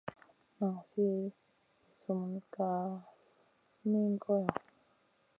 Nan 0.57 0.75
fi 0.89 1.03
al 1.13 1.23
sumun 2.01 2.33
sa 2.37 2.45
ka 2.53 2.69
niyn 3.89 4.11
goyo. 4.23 4.49